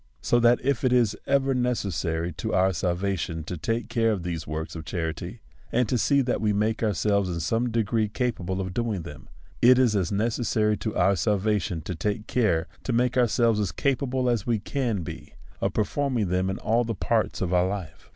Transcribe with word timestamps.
So 0.19 0.39
that 0.39 0.59
if 0.63 0.83
it 0.83 0.91
is 0.91 1.15
ever 1.27 1.53
necessary 1.53 2.31
to 2.33 2.55
our 2.55 2.73
salva 2.73 3.15
tion 3.15 3.43
to 3.43 3.55
take 3.55 3.87
care 3.87 4.11
of 4.11 4.23
these 4.23 4.47
works 4.47 4.75
of 4.75 4.83
charity, 4.83 5.41
and 5.71 5.87
to 5.87 5.95
see 5.95 6.21
that 6.23 6.41
we 6.41 6.53
make 6.53 6.81
ourselves 6.81 7.29
in 7.29 7.39
some 7.39 7.69
degree 7.69 8.07
capable 8.09 8.59
of 8.59 8.73
doing 8.73 9.03
them, 9.03 9.29
it 9.61 9.77
is 9.77 9.95
as 9.95 10.11
necessary 10.11 10.75
to 10.77 10.95
our 10.95 11.15
salvation 11.15 11.81
to 11.81 11.93
take 11.93 12.25
care 12.25 12.67
to 12.83 12.91
make 12.91 13.15
ourselves 13.15 13.59
as 13.59 13.71
capable 13.71 14.27
as 14.27 14.47
we 14.47 14.57
can 14.57 15.03
be 15.03 15.35
of 15.59 15.73
performing 15.75 16.29
them 16.29 16.49
in 16.49 16.57
all 16.57 16.83
the 16.83 16.95
parts 16.95 17.39
of 17.39 17.53
our 17.53 17.67
life. 17.67 18.09